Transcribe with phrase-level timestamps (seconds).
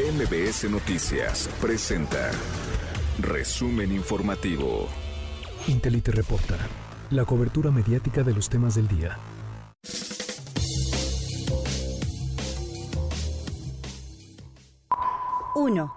[0.00, 2.30] MBS Noticias presenta
[3.18, 4.88] Resumen Informativo.
[5.68, 6.56] Intelite reporta
[7.10, 9.18] la cobertura mediática de los temas del día.
[15.54, 15.92] Uno.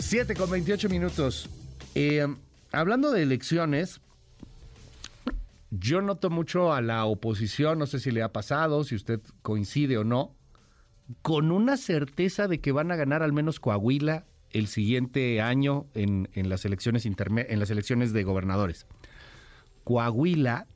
[0.00, 1.48] 7 con 28 minutos.
[1.94, 2.26] Eh,
[2.72, 4.00] hablando de elecciones,
[5.70, 9.98] yo noto mucho a la oposición, no sé si le ha pasado, si usted coincide
[9.98, 10.34] o no,
[11.22, 16.28] con una certeza de que van a ganar al menos Coahuila el siguiente año en,
[16.32, 18.86] en las, elecciones en las elecciones de gobernadores.
[19.82, 20.66] Coahuila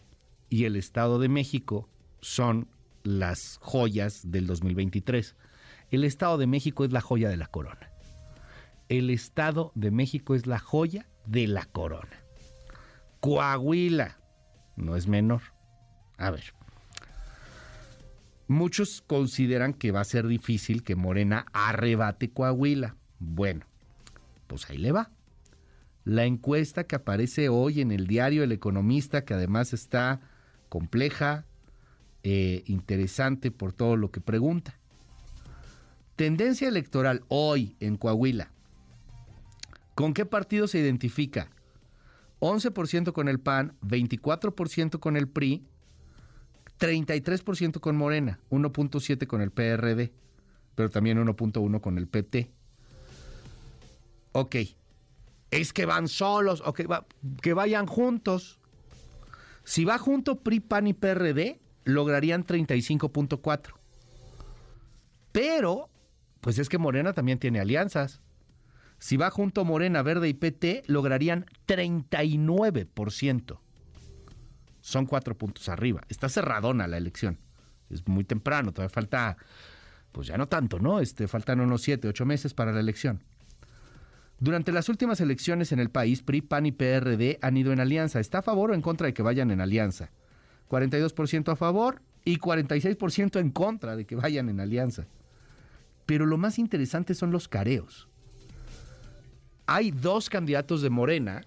[0.51, 1.89] y el Estado de México
[2.21, 2.69] son
[3.05, 5.37] las joyas del 2023.
[5.91, 7.91] El Estado de México es la joya de la corona.
[8.89, 12.23] El Estado de México es la joya de la corona.
[13.21, 14.19] Coahuila
[14.77, 15.43] no es menor.
[16.17, 16.58] A ver.
[18.49, 22.97] Muchos consideran que va a ser difícil que Morena arrebate Coahuila.
[23.19, 23.67] Bueno,
[24.47, 25.11] pues ahí le va.
[26.05, 30.21] La encuesta que aparece hoy en el diario El Economista, que además está
[30.71, 31.45] compleja,
[32.23, 34.79] eh, interesante por todo lo que pregunta.
[36.17, 38.51] Tendencia electoral hoy en Coahuila.
[39.95, 41.51] ¿Con qué partido se identifica?
[42.41, 45.67] 11% con el PAN, 24% con el PRI,
[46.79, 50.13] 33% con Morena, 1.7 con el PRD,
[50.75, 52.51] pero también 1.1 con el PT.
[54.33, 54.57] Ok,
[55.51, 56.83] es que van solos, ok,
[57.43, 58.59] que vayan juntos.
[59.65, 63.75] Si va junto PRI, PAN y PRD, lograrían 35.4.
[65.33, 65.91] Pero,
[66.41, 68.21] pues es que Morena también tiene alianzas.
[68.99, 73.59] Si va junto Morena, Verde y PT, lograrían 39%.
[74.89, 76.03] Son cuatro puntos arriba.
[76.09, 77.39] Está cerradona la elección.
[77.91, 79.37] Es muy temprano, todavía falta,
[80.13, 81.01] pues ya no tanto, ¿no?
[81.01, 83.23] Este, faltan unos siete, ocho meses para la elección.
[84.41, 88.21] Durante las últimas elecciones en el país, PRI, PAN y PRD han ido en alianza.
[88.21, 90.11] ¿Está a favor o en contra de que vayan en alianza?
[90.69, 95.07] 42% a favor y 46% en contra de que vayan en alianza.
[96.07, 98.09] Pero lo más interesante son los careos
[99.71, 101.43] hay dos candidatos de Morena,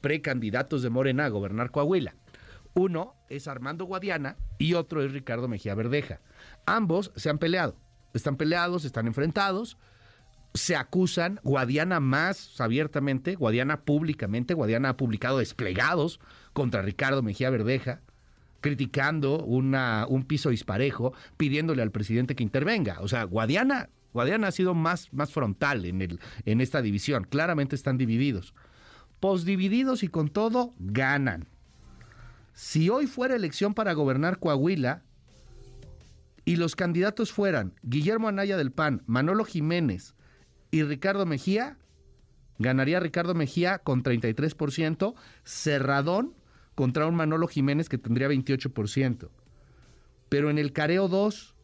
[0.00, 2.14] precandidatos de Morena a gobernar Coahuila.
[2.74, 6.20] Uno es Armando Guadiana y otro es Ricardo Mejía Verdeja.
[6.66, 7.76] Ambos se han peleado,
[8.12, 9.78] están peleados, están enfrentados,
[10.54, 16.20] se acusan, Guadiana más abiertamente, Guadiana públicamente, Guadiana ha publicado desplegados
[16.52, 18.02] contra Ricardo Mejía Verdeja,
[18.60, 22.98] criticando una, un piso disparejo, pidiéndole al presidente que intervenga.
[23.00, 27.24] O sea, Guadiana, Guadiana ha sido más, más frontal en, el, en esta división.
[27.24, 28.54] Claramente están divididos.
[29.20, 31.48] Posdivididos y con todo, ganan.
[32.54, 35.02] Si hoy fuera elección para gobernar Coahuila
[36.44, 40.14] y los candidatos fueran Guillermo Anaya del PAN, Manolo Jiménez
[40.70, 41.76] y Ricardo Mejía,
[42.58, 45.14] ganaría Ricardo Mejía con 33%,
[45.44, 46.34] cerradón
[46.74, 49.28] contra un Manolo Jiménez que tendría 28%.
[50.28, 51.54] Pero en el careo 2,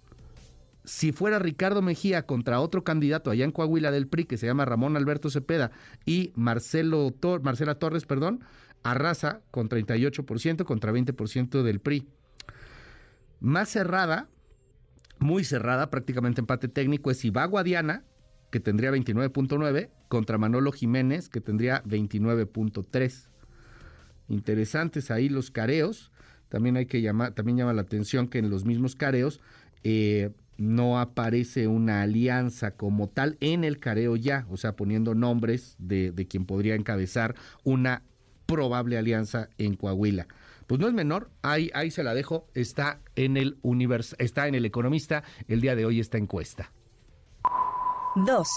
[0.85, 4.65] si fuera Ricardo Mejía contra otro candidato allá en Coahuila del PRI que se llama
[4.65, 5.71] Ramón Alberto Cepeda
[6.05, 8.41] y Marcelo Tor- Marcela Torres, perdón,
[8.83, 12.09] arrasa con 38% contra 20% del PRI.
[13.41, 14.29] Más cerrada,
[15.19, 18.05] muy cerrada, prácticamente empate técnico, es Iba Guadiana,
[18.51, 23.29] que tendría 29.9, contra Manolo Jiménez, que tendría 29.3.
[24.29, 26.11] Interesantes ahí los careos.
[26.49, 29.41] También hay que llamar, también llama la atención que en los mismos careos
[29.85, 35.77] eh, no aparece una alianza como tal en el careo ya, o sea, poniendo nombres
[35.79, 38.03] de, de quien podría encabezar una
[38.51, 40.27] probable alianza en Coahuila.
[40.67, 44.55] Pues no es menor, ahí, ahí se la dejo, está en el univers, está en
[44.55, 46.73] el economista el día de hoy esta encuesta.
[48.17, 48.49] Dos.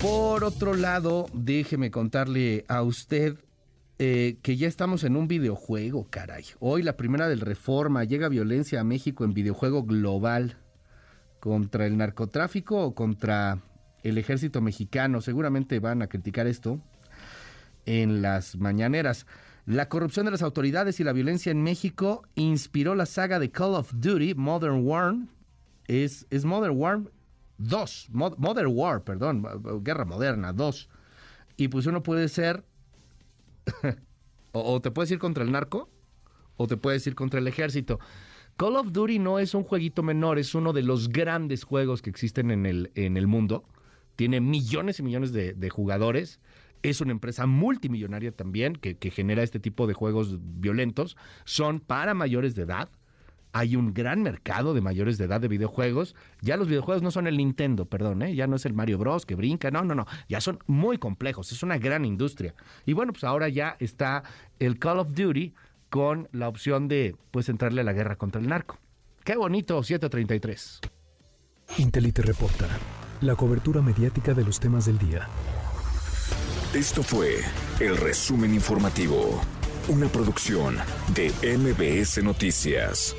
[0.00, 3.38] Por otro lado, déjeme contarle a usted
[3.98, 6.44] eh, que ya estamos en un videojuego, caray.
[6.60, 10.58] Hoy la primera del Reforma, llega violencia a México en videojuego global
[11.40, 13.62] contra el narcotráfico o contra
[14.02, 15.20] el ejército mexicano.
[15.20, 16.80] Seguramente van a criticar esto
[17.86, 19.26] en las mañaneras.
[19.66, 23.74] La corrupción de las autoridades y la violencia en México inspiró la saga de Call
[23.74, 25.26] of Duty Modern Warfare.
[25.86, 27.10] Es, es Modern Warfare
[27.58, 29.44] 2, Mo- Modern War, perdón,
[29.82, 30.88] Guerra Moderna 2.
[31.56, 32.64] Y pues uno puede ser,
[34.52, 35.90] o, te puedes ir contra el narco,
[36.56, 37.98] o te puedes ir contra el ejército.
[38.56, 42.10] Call of Duty no es un jueguito menor, es uno de los grandes juegos que
[42.10, 43.64] existen en el, en el mundo.
[44.16, 46.40] Tiene millones y millones de jugadores.
[46.82, 51.16] Es una empresa multimillonaria también que, genera este tipo de juegos violentos.
[51.44, 52.88] Son para mayores de edad.
[53.52, 56.14] hay un gran mercado de mayores de edad de videojuegos.
[56.42, 58.34] Ya los videojuegos no son el Nintendo, perdón, ¿eh?
[58.34, 59.26] ya no es el Mario Bros.
[59.26, 62.54] que brinca, no, no, no, ya son muy complejos, es una gran industria.
[62.86, 64.22] Y bueno, pues ahora ya está
[64.58, 65.54] el Call of Duty
[65.88, 68.78] con la opción de pues entrarle a la guerra contra el narco.
[69.24, 70.80] Qué bonito, 733.
[71.78, 72.66] Intelite reporta,
[73.20, 75.28] la cobertura mediática de los temas del día.
[76.74, 77.42] Esto fue
[77.80, 79.40] el resumen informativo,
[79.88, 80.76] una producción
[81.14, 83.16] de MBS Noticias.